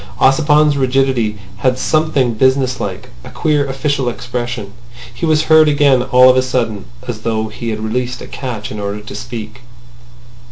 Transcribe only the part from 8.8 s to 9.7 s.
to speak.